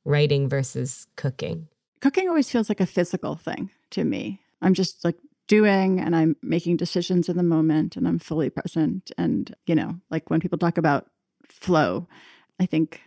writing 0.05 0.49
versus 0.49 1.07
cooking? 1.15 1.67
Cooking 2.01 2.27
always 2.27 2.49
feels 2.49 2.69
like 2.69 2.79
a 2.79 2.85
physical 2.85 3.35
thing 3.35 3.69
to 3.91 4.03
me. 4.03 4.41
I'm 4.61 4.73
just 4.73 5.03
like 5.03 5.17
doing 5.47 5.99
and 5.99 6.15
I'm 6.15 6.35
making 6.41 6.77
decisions 6.77 7.27
in 7.27 7.35
the 7.35 7.43
moment 7.43 7.97
and 7.97 8.07
I'm 8.07 8.19
fully 8.19 8.49
present. 8.49 9.11
And, 9.17 9.53
you 9.65 9.75
know, 9.75 9.99
like 10.09 10.29
when 10.29 10.39
people 10.39 10.57
talk 10.57 10.77
about 10.77 11.09
flow, 11.47 12.07
I 12.59 12.65
think 12.65 13.01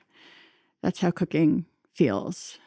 that's 0.83 1.01
how 1.01 1.11
cooking 1.11 1.67
feels. 1.95 2.59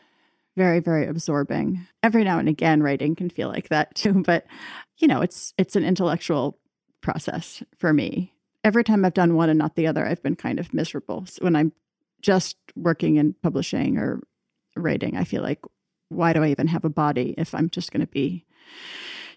Very, 0.56 0.80
very 0.80 1.06
absorbing. 1.06 1.86
Every 2.02 2.24
now 2.24 2.40
and 2.40 2.48
again, 2.48 2.82
writing 2.82 3.16
can 3.16 3.30
feel 3.30 3.50
like 3.50 3.70
that 3.70 3.94
too. 3.96 4.14
But, 4.26 4.46
you 4.98 5.08
know, 5.08 5.22
it's 5.22 5.54
it's 5.58 5.76
an 5.76 5.84
intellectual 5.84 6.58
process 7.02 7.62
for 7.78 7.92
me. 7.92 8.32
Every 8.66 8.84
time 8.84 9.06
I've 9.06 9.14
done 9.14 9.36
one 9.36 9.50
and 9.50 9.60
not 9.60 9.76
the 9.76 9.86
other, 9.86 10.06
I've 10.06 10.24
been 10.24 10.36
kind 10.36 10.60
of 10.60 10.74
miserable. 10.74 11.26
So 11.28 11.44
when 11.44 11.56
I'm 11.56 11.72
just 12.22 12.58
working 12.76 13.18
in 13.18 13.36
publishing 13.44 13.98
or 13.98 14.22
writing, 14.76 15.16
I 15.16 15.24
feel 15.24 15.44
like, 15.44 15.62
why 16.10 16.34
do 16.34 16.44
I 16.44 16.50
even 16.50 16.68
have 16.68 16.84
a 16.84 16.90
body 16.90 17.36
if 17.38 17.54
I'm 17.54 17.70
just 17.70 17.92
going 17.92 18.02
to 18.02 18.12
be 18.12 18.44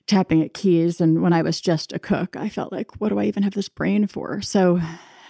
tapping 0.06 0.42
at 0.42 0.54
keys? 0.54 1.00
And 1.00 1.22
when 1.22 1.34
I 1.34 1.42
was 1.42 1.60
just 1.60 1.92
a 1.92 1.98
cook, 1.98 2.36
I 2.36 2.48
felt 2.48 2.72
like, 2.72 3.00
what 3.00 3.10
do 3.10 3.18
I 3.18 3.24
even 3.24 3.42
have 3.42 3.52
this 3.52 3.68
brain 3.68 4.06
for? 4.06 4.40
So 4.40 4.80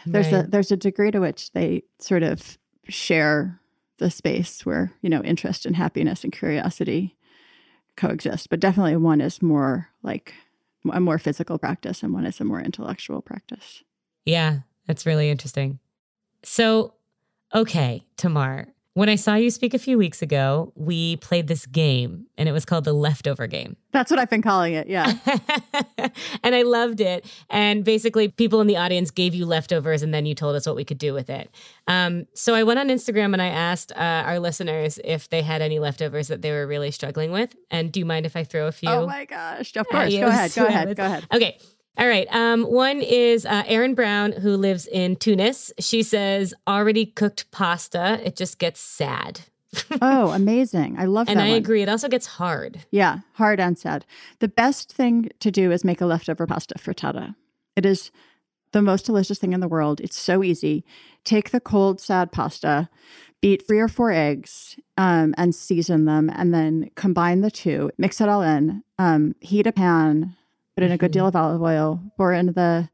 there's 0.07 0.33
a 0.33 0.43
there's 0.49 0.71
a 0.71 0.77
degree 0.77 1.11
to 1.11 1.19
which 1.19 1.53
they 1.53 1.83
sort 1.99 2.23
of 2.23 2.57
share 2.89 3.61
the 3.99 4.11
space 4.11 4.65
where 4.65 4.93
you 5.03 5.11
know 5.11 5.23
interest 5.23 5.67
and 5.67 5.77
happiness 5.77 6.25
and 6.25 6.33
curiosity 6.33 7.17
coexist, 7.97 8.49
but 8.49 8.61
definitely 8.61 8.97
one 8.97 9.21
is 9.21 9.43
more 9.43 9.89
like 10.03 10.35
a 10.93 11.01
more 11.01 11.19
physical 11.19 11.59
practice 11.59 12.03
and 12.03 12.15
one 12.15 12.25
is 12.25 12.41
a 12.41 12.45
more 12.45 12.61
intellectual 12.61 13.21
practice. 13.21 13.83
Yeah, 14.29 14.59
that's 14.87 15.07
really 15.07 15.31
interesting. 15.31 15.79
So, 16.43 16.93
okay, 17.55 18.05
Tamar, 18.19 18.69
when 18.93 19.09
I 19.09 19.15
saw 19.15 19.37
you 19.37 19.51
speak 19.51 19.73
a 19.73 19.79
few 19.79 19.97
weeks 19.97 20.21
ago, 20.21 20.71
we 20.75 21.17
played 21.17 21.47
this 21.47 21.65
game 21.65 22.27
and 22.37 22.47
it 22.47 22.53
was 22.53 22.67
called 22.67 22.85
the 22.85 22.93
leftover 22.93 23.47
game. 23.47 23.77
That's 23.91 24.11
what 24.11 24.21
I've 24.21 24.29
been 24.29 24.43
calling 24.43 24.75
it. 24.75 24.87
Yeah. 24.87 25.15
and 26.43 26.55
I 26.55 26.61
loved 26.61 27.01
it. 27.01 27.25
And 27.49 27.85
basically, 27.85 28.29
people 28.29 28.61
in 28.61 28.67
the 28.67 28.77
audience 28.77 29.11
gave 29.11 29.35
you 29.35 29.47
leftovers 29.47 30.03
and 30.03 30.13
then 30.13 30.27
you 30.27 30.35
told 30.35 30.57
us 30.57 30.67
what 30.67 30.77
we 30.77 30.85
could 30.85 30.99
do 30.99 31.15
with 31.15 31.31
it. 31.31 31.51
Um, 31.87 32.27
so 32.35 32.55
I 32.55 32.65
went 32.65 32.81
on 32.81 32.89
Instagram 32.89 33.33
and 33.33 33.41
I 33.41 33.47
asked 33.47 33.93
uh, 33.93 34.25
our 34.27 34.41
listeners 34.41 34.99
if 35.05 35.31
they 35.31 35.41
had 35.41 35.63
any 35.63 35.79
leftovers 35.79 36.29
that 36.29 36.43
they 36.43 36.51
were 36.51 36.67
really 36.67 36.91
struggling 36.91 37.33
with. 37.33 37.57
And 37.71 37.91
do 37.91 38.01
you 38.01 38.05
mind 38.05 38.27
if 38.27 38.37
I 38.37 38.45
throw 38.45 38.67
a 38.67 38.73
few? 38.73 38.91
Oh 38.91 39.07
my 39.07 39.25
gosh. 39.25 39.75
Of 39.75 39.89
course. 39.89 40.13
Go 40.15 40.27
ahead. 40.27 40.53
Go 40.55 40.65
ahead. 40.67 40.97
Go 40.97 41.05
ahead. 41.07 41.27
Okay. 41.33 41.59
All 41.99 42.07
right. 42.07 42.29
Um, 42.31 42.63
one 42.63 43.01
is 43.01 43.45
uh, 43.45 43.65
Erin 43.67 43.95
Brown, 43.95 44.31
who 44.31 44.57
lives 44.57 44.87
in 44.87 45.17
Tunis. 45.17 45.73
She 45.81 46.05
says, 46.05 46.55
already 46.67 47.07
cooked 47.07 47.51
pasta. 47.51 48.21
It 48.25 48.37
just 48.37 48.59
gets 48.59 48.81
sad. 48.81 49.41
oh, 50.01 50.31
amazing. 50.31 50.97
I 50.97 51.07
love 51.07 51.29
and 51.29 51.39
that. 51.39 51.43
And 51.43 51.49
I 51.49 51.55
one. 51.55 51.59
agree. 51.59 51.83
It 51.83 51.89
also 51.89 52.09
gets 52.09 52.27
hard. 52.27 52.87
Yeah, 52.93 53.19
hard 53.33 53.59
and 53.59 53.77
sad. 53.77 54.07
The 54.39 54.49
best 54.49 54.93
thing 54.93 55.31
to 55.41 55.51
do 55.51 55.73
is 55.73 55.85
make 55.85 56.01
a 56.01 56.07
leftover 56.07 56.47
pasta 56.47 56.77
frittata. 56.79 57.35
It 57.75 57.85
is 57.85 58.13
the 58.73 58.81
most 58.81 59.05
delicious 59.05 59.39
thing 59.39 59.53
in 59.53 59.61
the 59.61 59.69
world. 59.69 60.01
It's 60.01 60.19
so 60.19 60.45
easy. 60.45 60.85
Take 61.25 61.51
the 61.51 61.61
cold, 61.61 62.01
sad 62.01 62.31
pasta, 62.31 62.89
beat 63.41 63.67
three 63.67 63.81
or 63.81 63.89
four 63.89 64.13
eggs, 64.13 64.79
um, 64.97 65.35
and 65.37 65.55
season 65.55 66.05
them, 66.05 66.31
and 66.35 66.55
then 66.55 66.91
combine 66.95 67.41
the 67.41 67.51
two, 67.51 67.91
mix 67.99 68.21
it 68.21 68.29
all 68.29 68.43
in, 68.43 68.83
um, 68.99 69.35
heat 69.41 69.67
a 69.67 69.73
pan, 69.73 70.37
put 70.79 70.85
in 70.85 70.93
a 70.93 70.99
good 70.99 71.11
deal 71.11 71.27
mm-hmm. 71.27 71.37
of 71.37 71.45
olive 71.45 71.63
oil, 71.63 72.01
pour 72.17 72.33
in 72.33 72.47
the 72.47 72.89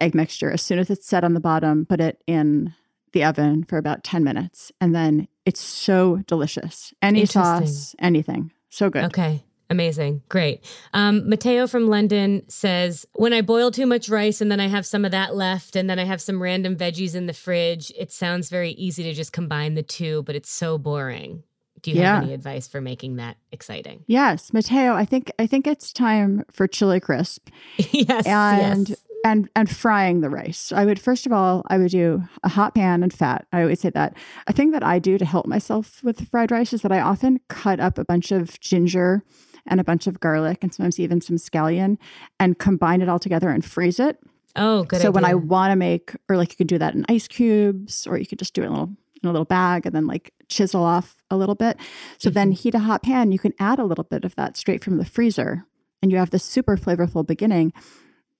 egg 0.00 0.14
mixture. 0.14 0.52
As 0.52 0.62
soon 0.62 0.78
as 0.78 0.90
it's 0.90 1.08
set 1.08 1.24
on 1.24 1.34
the 1.34 1.40
bottom, 1.40 1.84
put 1.84 2.00
it 2.00 2.22
in 2.28 2.72
the 3.12 3.24
oven 3.24 3.64
for 3.64 3.78
about 3.78 4.04
10 4.04 4.22
minutes. 4.22 4.70
And 4.80 4.94
then 4.94 5.26
it's 5.44 5.60
so 5.60 6.22
delicious. 6.28 6.94
Any 7.02 7.26
sauce, 7.26 7.96
anything. 7.98 8.52
So 8.70 8.90
good. 8.90 9.06
Okay. 9.06 9.42
Amazing. 9.68 10.22
Great. 10.28 10.64
Um, 10.94 11.28
Mateo 11.28 11.66
from 11.66 11.88
London 11.88 12.44
says 12.48 13.04
When 13.14 13.32
I 13.32 13.40
boil 13.40 13.72
too 13.72 13.86
much 13.86 14.08
rice 14.08 14.40
and 14.40 14.48
then 14.48 14.60
I 14.60 14.68
have 14.68 14.86
some 14.86 15.04
of 15.04 15.10
that 15.10 15.34
left 15.34 15.74
and 15.74 15.90
then 15.90 15.98
I 15.98 16.04
have 16.04 16.20
some 16.20 16.40
random 16.40 16.76
veggies 16.76 17.16
in 17.16 17.26
the 17.26 17.32
fridge, 17.32 17.90
it 17.98 18.12
sounds 18.12 18.48
very 18.48 18.70
easy 18.72 19.02
to 19.02 19.12
just 19.12 19.32
combine 19.32 19.74
the 19.74 19.82
two, 19.82 20.22
but 20.22 20.36
it's 20.36 20.50
so 20.50 20.78
boring. 20.78 21.42
Do 21.86 21.92
you 21.92 21.98
yeah. 21.98 22.16
have 22.16 22.24
any 22.24 22.34
advice 22.34 22.66
for 22.66 22.80
making 22.80 23.14
that 23.16 23.36
exciting? 23.52 24.02
Yes, 24.08 24.52
Mateo. 24.52 24.94
I 24.94 25.04
think 25.04 25.30
I 25.38 25.46
think 25.46 25.68
it's 25.68 25.92
time 25.92 26.42
for 26.50 26.66
chili 26.66 26.98
crisp. 26.98 27.48
yes, 27.76 28.26
and 28.26 28.88
yes. 28.88 29.04
and 29.24 29.48
and 29.54 29.70
frying 29.70 30.20
the 30.20 30.28
rice. 30.28 30.72
I 30.72 30.84
would 30.84 30.98
first 30.98 31.26
of 31.26 31.32
all, 31.32 31.62
I 31.68 31.78
would 31.78 31.92
do 31.92 32.24
a 32.42 32.48
hot 32.48 32.74
pan 32.74 33.04
and 33.04 33.12
fat. 33.12 33.46
I 33.52 33.62
always 33.62 33.78
say 33.78 33.90
that. 33.90 34.16
A 34.48 34.52
thing 34.52 34.72
that 34.72 34.82
I 34.82 34.98
do 34.98 35.16
to 35.16 35.24
help 35.24 35.46
myself 35.46 36.02
with 36.02 36.28
fried 36.28 36.50
rice 36.50 36.72
is 36.72 36.82
that 36.82 36.90
I 36.90 36.98
often 36.98 37.38
cut 37.46 37.78
up 37.78 37.98
a 37.98 38.04
bunch 38.04 38.32
of 38.32 38.58
ginger 38.58 39.22
and 39.68 39.78
a 39.78 39.84
bunch 39.84 40.08
of 40.08 40.18
garlic 40.18 40.64
and 40.64 40.74
sometimes 40.74 40.98
even 40.98 41.20
some 41.20 41.36
scallion 41.36 41.98
and 42.40 42.58
combine 42.58 43.00
it 43.00 43.08
all 43.08 43.20
together 43.20 43.50
and 43.50 43.64
freeze 43.64 44.00
it. 44.00 44.18
Oh, 44.56 44.82
good. 44.82 45.00
So 45.00 45.10
idea. 45.10 45.12
when 45.12 45.24
I 45.24 45.34
want 45.34 45.70
to 45.70 45.76
make, 45.76 46.16
or 46.28 46.36
like 46.36 46.50
you 46.50 46.56
could 46.56 46.66
do 46.66 46.78
that 46.78 46.94
in 46.94 47.06
ice 47.08 47.28
cubes, 47.28 48.08
or 48.08 48.18
you 48.18 48.26
could 48.26 48.40
just 48.40 48.54
do 48.54 48.62
it 48.62 48.66
in 48.66 48.72
a 48.72 48.74
little 48.74 48.96
in 49.26 49.30
a 49.30 49.32
little 49.32 49.44
bag 49.44 49.86
and 49.86 49.94
then 49.94 50.06
like 50.06 50.32
chisel 50.48 50.82
off 50.82 51.22
a 51.30 51.36
little 51.36 51.54
bit. 51.54 51.76
So 52.18 52.28
mm-hmm. 52.28 52.34
then 52.34 52.52
heat 52.52 52.74
a 52.74 52.80
hot 52.80 53.02
pan, 53.02 53.32
you 53.32 53.38
can 53.38 53.52
add 53.58 53.78
a 53.78 53.84
little 53.84 54.04
bit 54.04 54.24
of 54.24 54.34
that 54.36 54.56
straight 54.56 54.82
from 54.82 54.98
the 54.98 55.04
freezer 55.04 55.64
and 56.02 56.12
you 56.12 56.18
have 56.18 56.30
this 56.30 56.44
super 56.44 56.76
flavorful 56.76 57.26
beginning. 57.26 57.72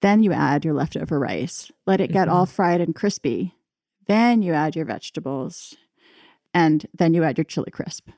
Then 0.03 0.23
you 0.23 0.33
add 0.33 0.65
your 0.65 0.75
leftover 0.75 1.19
rice, 1.19 1.71
let 1.87 2.01
it 2.01 2.13
get 2.13 2.29
mm-hmm. 2.29 2.37
all 2.37 2.47
fried 2.47 2.81
and 2.81 2.95
crispy. 2.95 3.55
Then 4.07 4.43
you 4.43 4.53
add 4.53 4.77
your 4.77 4.85
vegetables 4.85 5.75
and 6.55 6.87
then 6.97 7.13
you 7.13 7.25
add 7.25 7.39
your 7.39 7.45
chili 7.45 7.71
crisp. 7.71 8.09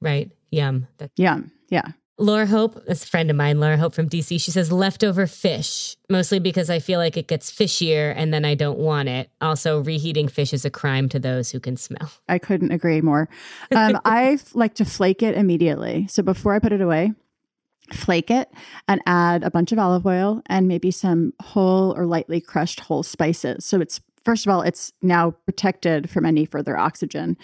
Right. 0.00 0.30
Yum. 0.50 0.86
That's- 0.98 1.18
Yum. 1.18 1.50
Yeah. 1.70 1.92
Laura 2.16 2.46
Hope, 2.46 2.80
that's 2.86 3.02
a 3.02 3.08
friend 3.08 3.28
of 3.28 3.36
mine, 3.36 3.58
Laura 3.58 3.76
Hope 3.76 3.92
from 3.92 4.08
DC. 4.08 4.40
She 4.40 4.50
says 4.52 4.70
leftover 4.70 5.26
fish, 5.26 5.96
mostly 6.08 6.38
because 6.38 6.70
I 6.70 6.78
feel 6.78 7.00
like 7.00 7.16
it 7.16 7.26
gets 7.26 7.50
fishier 7.50 8.14
and 8.16 8.32
then 8.32 8.44
I 8.44 8.54
don't 8.54 8.78
want 8.78 9.08
it. 9.08 9.30
Also, 9.40 9.80
reheating 9.82 10.28
fish 10.28 10.52
is 10.52 10.64
a 10.64 10.70
crime 10.70 11.08
to 11.08 11.18
those 11.18 11.50
who 11.50 11.58
can 11.58 11.76
smell. 11.76 12.10
I 12.28 12.38
couldn't 12.38 12.70
agree 12.70 13.00
more. 13.00 13.28
Um, 13.74 14.00
I 14.04 14.38
like 14.54 14.74
to 14.74 14.84
flake 14.84 15.22
it 15.24 15.36
immediately. 15.36 16.06
So 16.08 16.22
before 16.22 16.54
I 16.54 16.60
put 16.60 16.72
it 16.72 16.80
away, 16.80 17.12
flake 17.92 18.30
it 18.30 18.48
and 18.86 19.00
add 19.06 19.42
a 19.42 19.50
bunch 19.50 19.72
of 19.72 19.78
olive 19.78 20.06
oil 20.06 20.40
and 20.46 20.68
maybe 20.68 20.92
some 20.92 21.32
whole 21.42 21.96
or 21.96 22.06
lightly 22.06 22.40
crushed 22.40 22.80
whole 22.80 23.02
spices. 23.02 23.64
So 23.64 23.80
it's 23.80 24.00
first 24.24 24.46
of 24.46 24.52
all, 24.52 24.62
it's 24.62 24.92
now 25.02 25.32
protected 25.46 26.08
from 26.08 26.24
any 26.24 26.46
further 26.46 26.78
oxygen. 26.78 27.36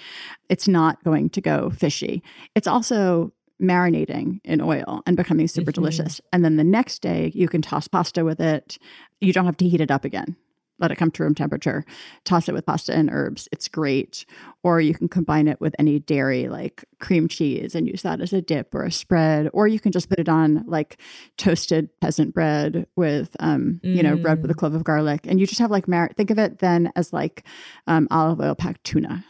It's 0.48 0.66
not 0.66 1.02
going 1.04 1.28
to 1.30 1.40
go 1.40 1.70
fishy. 1.70 2.22
It's 2.54 2.66
also 2.66 3.32
marinating 3.60 4.40
in 4.44 4.60
oil 4.60 5.02
and 5.06 5.16
becoming 5.16 5.48
super 5.48 5.70
mm-hmm. 5.70 5.82
delicious. 5.82 6.20
And 6.32 6.44
then 6.44 6.56
the 6.56 6.64
next 6.64 7.00
day, 7.00 7.30
you 7.34 7.48
can 7.48 7.62
toss 7.62 7.88
pasta 7.88 8.24
with 8.24 8.40
it. 8.40 8.78
You 9.20 9.32
don't 9.32 9.46
have 9.46 9.56
to 9.58 9.68
heat 9.68 9.80
it 9.80 9.90
up 9.90 10.04
again. 10.04 10.36
Let 10.78 10.90
it 10.90 10.96
come 10.96 11.10
to 11.10 11.22
room 11.22 11.34
temperature. 11.34 11.84
Toss 12.24 12.48
it 12.48 12.54
with 12.54 12.64
pasta 12.64 12.94
and 12.94 13.10
herbs. 13.12 13.50
It's 13.52 13.68
great. 13.68 14.24
Or 14.62 14.80
you 14.80 14.94
can 14.94 15.08
combine 15.08 15.46
it 15.46 15.60
with 15.60 15.74
any 15.78 15.98
dairy 15.98 16.48
like 16.48 16.86
cream 17.00 17.28
cheese 17.28 17.74
and 17.74 17.86
use 17.86 18.00
that 18.00 18.22
as 18.22 18.32
a 18.32 18.40
dip 18.40 18.74
or 18.74 18.84
a 18.84 18.90
spread. 18.90 19.50
Or 19.52 19.68
you 19.68 19.78
can 19.78 19.92
just 19.92 20.08
put 20.08 20.18
it 20.18 20.28
on 20.28 20.64
like 20.66 20.98
toasted 21.36 21.90
peasant 22.00 22.32
bread 22.32 22.86
with, 22.96 23.36
um, 23.40 23.78
mm. 23.84 23.94
you 23.94 24.02
know, 24.02 24.16
bread 24.16 24.40
with 24.40 24.50
a 24.50 24.54
mm. 24.54 24.56
clove 24.56 24.74
of 24.74 24.82
garlic. 24.82 25.26
And 25.26 25.38
you 25.38 25.46
just 25.46 25.60
have 25.60 25.70
like, 25.70 25.86
mar- 25.86 26.12
think 26.16 26.30
of 26.30 26.38
it 26.38 26.60
then 26.60 26.90
as 26.96 27.12
like 27.12 27.44
um, 27.86 28.08
olive 28.10 28.40
oil 28.40 28.54
packed 28.54 28.82
tuna. 28.82 29.22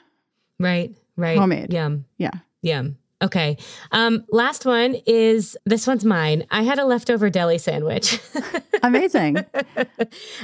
Right, 0.61 0.97
right. 1.17 1.37
Homemade. 1.37 1.73
Yum. 1.73 2.05
Yeah. 2.17 2.31
Yum. 2.63 2.97
Okay. 3.23 3.59
Um, 3.93 4.25
last 4.31 4.65
one 4.65 4.97
is 5.07 5.57
this 5.67 5.87
one's 5.87 6.05
mine. 6.05 6.47
I 6.51 6.63
had 6.63 6.79
a 6.79 6.85
leftover 6.85 7.29
deli 7.29 7.59
sandwich. 7.59 8.19
Amazing. 8.83 9.45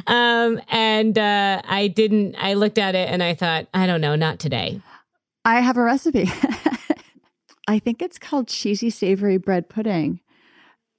um, 0.07 0.61
and 0.69 1.17
uh, 1.17 1.63
I 1.65 1.89
didn't, 1.89 2.37
I 2.39 2.55
looked 2.55 2.79
at 2.79 2.95
it 2.95 3.09
and 3.09 3.23
I 3.23 3.35
thought, 3.35 3.67
I 3.73 3.87
don't 3.87 4.01
know, 4.03 4.15
not 4.15 4.39
today. 4.39 4.81
I 5.45 5.61
have 5.61 5.77
a 5.77 5.83
recipe. 5.83 6.31
I 7.69 7.79
think 7.79 8.03
it's 8.03 8.19
called 8.19 8.49
cheesy 8.49 8.91
savory 8.91 9.39
bread 9.39 9.69
pudding. 9.69 10.21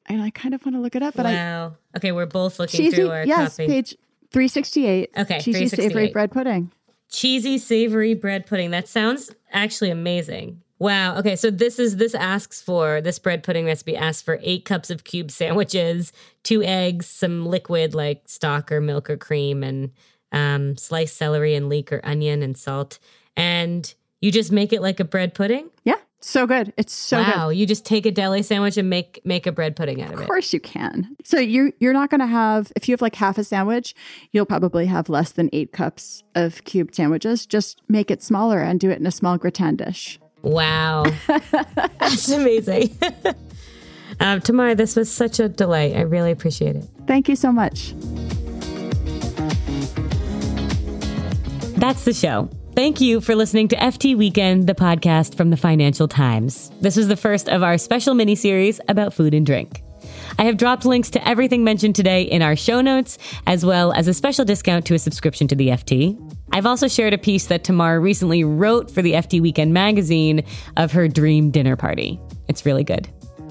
And 0.08 0.22
I 0.22 0.30
kind 0.30 0.56
of 0.56 0.66
want 0.66 0.76
to 0.76 0.82
look 0.82 0.96
it 0.96 1.04
up, 1.04 1.16
but 1.16 1.26
wow. 1.26 1.76
I. 1.94 1.98
Okay, 1.98 2.12
we're 2.12 2.26
both 2.26 2.60
looking 2.60 2.78
cheesy, 2.80 2.96
through 2.96 3.12
our 3.12 3.26
yes, 3.26 3.58
copy. 3.58 3.68
page 3.68 3.98
368. 4.32 5.10
Okay, 5.18 5.40
cheesy 5.42 5.68
savory 5.68 6.12
bread 6.12 6.32
pudding. 6.32 6.72
Cheesy 7.10 7.58
savory 7.58 8.14
bread 8.14 8.46
pudding. 8.46 8.72
That 8.72 8.88
sounds 8.88 9.32
actually 9.52 9.92
amazing. 9.92 10.62
Wow. 10.80 11.18
Okay. 11.18 11.36
So 11.36 11.50
this 11.50 11.80
is 11.80 11.98
this 11.98 12.14
asks 12.14 12.62
for 12.62 13.02
this 13.02 13.20
bread 13.20 13.44
pudding 13.44 13.66
recipe 13.66 13.96
asks 13.96 14.22
for 14.22 14.40
eight 14.42 14.66
cups 14.66 14.90
of 14.90 15.04
cube 15.04 15.32
sandwiches, 15.32 16.14
two 16.44 16.62
eggs, 16.64 17.08
some 17.08 17.46
liquid 17.46 17.96
like 17.96 18.24
stock 18.28 18.72
or 18.72 18.80
milk 18.80 19.10
or 19.10 19.18
cream, 19.18 19.64
and 19.64 19.92
um, 20.32 20.78
sliced 20.78 21.18
celery 21.18 21.56
and 21.56 21.70
leek 21.70 21.92
or 21.92 22.02
onion 22.04 22.44
and 22.44 22.58
salt. 22.58 23.00
And 23.36 23.92
you 24.22 24.32
just 24.32 24.52
make 24.52 24.74
it 24.74 24.82
like 24.82 25.00
a 25.00 25.06
bread 25.06 25.34
pudding. 25.34 25.70
Yeah. 25.84 25.96
So 26.20 26.48
good. 26.48 26.74
It's 26.78 26.94
so 26.94 27.20
wow. 27.20 27.50
good. 27.50 27.58
You 27.58 27.68
just 27.68 27.86
take 27.86 28.06
a 28.06 28.12
deli 28.12 28.42
sandwich 28.42 28.78
and 28.78 28.90
make 28.90 29.22
make 29.24 29.46
a 29.46 29.52
bread 29.52 29.76
pudding 29.76 30.02
out 30.02 30.10
of, 30.10 30.14
of 30.14 30.20
it. 30.20 30.24
Of 30.24 30.28
course 30.28 30.52
you 30.52 30.60
can. 30.60 31.16
So 31.24 31.40
you 31.40 31.74
you're 31.80 31.94
not 31.94 32.10
going 32.10 32.22
to 32.22 32.28
have 32.28 32.72
if 32.76 32.88
you 32.88 32.94
have 32.94 33.02
like 33.02 33.16
half 33.16 33.38
a 33.38 33.44
sandwich, 33.44 33.96
you'll 34.32 34.46
probably 34.46 34.88
have 34.88 35.10
less 35.10 35.32
than 35.32 35.50
8 35.54 35.72
cups 35.72 36.24
of 36.36 36.64
cubed 36.66 36.96
sandwiches. 36.96 37.46
Just 37.46 37.82
make 37.88 38.10
it 38.10 38.24
smaller 38.24 38.60
and 38.60 38.80
do 38.80 38.90
it 38.90 39.00
in 39.00 39.06
a 39.06 39.12
small 39.12 39.38
gratin 39.38 39.76
dish. 39.76 40.20
Wow. 40.48 41.04
That's 42.00 42.30
amazing. 42.30 42.98
um, 44.20 44.40
Tamar, 44.40 44.76
this 44.76 44.96
was 44.96 45.12
such 45.12 45.40
a 45.40 45.50
delight. 45.50 45.96
I 45.96 46.02
really 46.02 46.32
appreciate 46.32 46.76
it. 46.78 46.86
Thank 47.06 47.28
you 47.28 47.36
so 47.36 47.52
much. 47.52 47.94
That's 51.78 52.06
the 52.06 52.14
show. 52.14 52.50
Thank 52.76 53.02
you 53.02 53.22
for 53.22 53.36
listening 53.36 53.68
to 53.70 53.76
FT 53.76 54.16
Weekend, 54.16 54.68
the 54.68 54.76
podcast 54.76 55.36
from 55.36 55.50
the 55.50 55.58
Financial 55.58 56.08
Times. 56.08 56.72
This 56.80 56.96
was 56.96 57.08
the 57.08 57.18
first 57.18 57.50
of 57.50 57.62
our 57.62 57.78
special 57.78 58.14
mini 58.14 58.36
series 58.36 58.80
about 58.88 59.14
food 59.14 59.34
and 59.34 59.46
drink. 59.46 59.82
I 60.40 60.44
have 60.44 60.58
dropped 60.58 60.86
links 60.86 61.10
to 61.12 61.28
everything 61.28 61.64
mentioned 61.64 61.96
today 61.96 62.22
in 62.22 62.42
our 62.42 62.56
show 62.56 62.82
notes, 62.82 63.18
as 63.48 63.66
well 63.66 63.92
as 63.94 64.08
a 64.08 64.14
special 64.14 64.46
discount 64.46 64.86
to 64.86 64.94
a 64.94 65.00
subscription 65.00 65.48
to 65.50 65.56
the 65.56 65.70
FT. 65.70 66.27
I've 66.52 66.66
also 66.66 66.88
shared 66.88 67.14
a 67.14 67.18
piece 67.18 67.48
that 67.48 67.64
Tamar 67.64 68.00
recently 68.00 68.44
wrote 68.44 68.90
for 68.90 69.02
the 69.02 69.14
FT 69.14 69.42
Weekend 69.42 69.74
magazine 69.74 70.44
of 70.78 70.92
her 70.92 71.08
dream 71.08 71.52
dinner 71.52 71.76
party. 71.76 72.20
It's 72.48 72.66
really 72.66 72.84
good. 72.84 73.08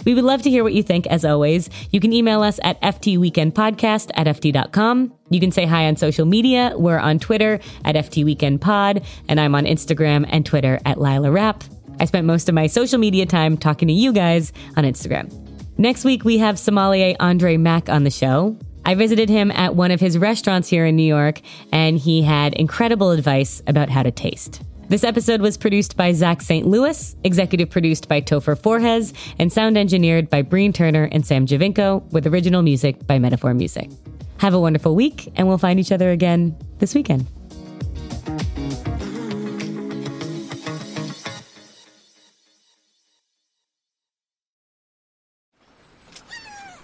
We 0.06 0.14
would 0.14 0.24
love 0.24 0.42
to 0.42 0.50
hear 0.50 0.62
what 0.62 0.72
you 0.72 0.84
think, 0.84 1.06
as 1.08 1.24
always. 1.24 1.68
You 1.90 1.98
can 1.98 2.12
email 2.12 2.42
us 2.42 2.60
at 2.62 2.80
ftweekendpodcast 2.80 4.12
at 4.14 4.26
ft.com. 4.26 5.12
You 5.30 5.40
can 5.40 5.50
say 5.50 5.66
hi 5.66 5.86
on 5.86 5.96
social 5.96 6.26
media. 6.26 6.72
We're 6.76 6.98
on 6.98 7.18
Twitter 7.18 7.58
at 7.84 7.96
ftweekendpod, 7.96 9.04
and 9.28 9.40
I'm 9.40 9.54
on 9.56 9.64
Instagram 9.64 10.24
and 10.28 10.46
Twitter 10.46 10.78
at 10.84 10.98
Lilah 10.98 11.32
Rap. 11.32 11.64
I 11.98 12.04
spent 12.04 12.26
most 12.26 12.48
of 12.48 12.54
my 12.54 12.68
social 12.68 12.98
media 12.98 13.26
time 13.26 13.56
talking 13.56 13.88
to 13.88 13.94
you 13.94 14.12
guys 14.12 14.52
on 14.76 14.84
Instagram. 14.84 15.32
Next 15.76 16.04
week, 16.04 16.24
we 16.24 16.38
have 16.38 16.58
sommelier 16.58 17.16
Andre 17.18 17.56
Mack 17.56 17.88
on 17.88 18.04
the 18.04 18.10
show. 18.10 18.56
I 18.86 18.94
visited 18.94 19.28
him 19.28 19.50
at 19.50 19.74
one 19.74 19.90
of 19.90 19.98
his 19.98 20.16
restaurants 20.16 20.68
here 20.68 20.86
in 20.86 20.94
New 20.94 21.02
York, 21.02 21.40
and 21.72 21.98
he 21.98 22.22
had 22.22 22.54
incredible 22.54 23.10
advice 23.10 23.60
about 23.66 23.90
how 23.90 24.04
to 24.04 24.12
taste. 24.12 24.62
This 24.88 25.02
episode 25.02 25.40
was 25.40 25.56
produced 25.56 25.96
by 25.96 26.12
Zach 26.12 26.40
St. 26.40 26.64
Louis, 26.64 27.16
executive 27.24 27.68
produced 27.68 28.08
by 28.08 28.20
Topher 28.20 28.56
Forhecz, 28.56 29.12
and 29.40 29.52
sound 29.52 29.76
engineered 29.76 30.30
by 30.30 30.42
Breen 30.42 30.72
Turner 30.72 31.08
and 31.10 31.26
Sam 31.26 31.46
Giovinco, 31.48 32.08
with 32.12 32.28
original 32.28 32.62
music 32.62 33.04
by 33.08 33.18
Metaphor 33.18 33.54
Music. 33.54 33.90
Have 34.38 34.54
a 34.54 34.60
wonderful 34.60 34.94
week, 34.94 35.32
and 35.34 35.48
we'll 35.48 35.58
find 35.58 35.80
each 35.80 35.90
other 35.90 36.12
again 36.12 36.56
this 36.78 36.94
weekend. 36.94 37.26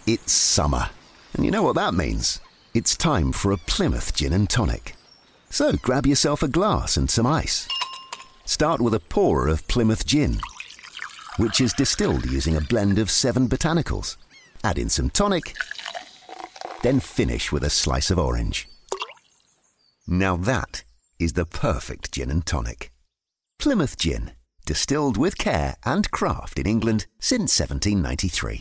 It's 0.05 0.33
summer, 0.33 0.91
and 1.35 1.45
you 1.45 1.51
know 1.51 1.63
what 1.63 1.77
that 1.77 1.95
means. 1.95 2.41
It's 2.75 2.97
time 2.97 3.33
for 3.33 3.53
a 3.53 3.57
Plymouth 3.57 4.15
Gin 4.15 4.33
and 4.33 4.49
Tonic. 4.49 4.97
So 5.51 5.73
grab 5.73 6.07
yourself 6.07 6.43
a 6.43 6.49
glass 6.49 6.97
and 6.97 7.11
some 7.11 7.27
ice. 7.27 7.69
Start 8.45 8.81
with 8.81 8.95
a 8.95 9.01
pour 9.01 9.49
of 9.49 9.67
Plymouth 9.69 10.07
Gin, 10.07 10.41
which 11.37 11.61
is 11.61 11.73
distilled 11.73 12.27
using 12.27 12.57
a 12.57 12.61
blend 12.61 12.99
of 12.99 13.11
seven 13.11 13.49
botanicals. 13.49 14.17
Add 14.65 14.79
in 14.79 14.89
some 14.89 15.11
tonic, 15.11 15.55
then 16.83 17.01
finish 17.01 17.51
with 17.51 17.65
a 17.65 17.71
slice 17.71 18.11
of 18.11 18.19
orange. 18.19 18.69
Now 20.07 20.37
that 20.37 20.85
is 21.19 21.33
the 21.33 21.47
perfect 21.47 22.13
gin 22.13 22.31
and 22.31 22.45
tonic. 22.45 22.93
Plymouth 23.59 23.97
Gin, 23.97 24.33
distilled 24.67 25.17
with 25.17 25.39
care 25.39 25.77
and 25.85 26.11
craft 26.11 26.59
in 26.59 26.67
England 26.67 27.07
since 27.21 27.59
1793. 27.59 28.61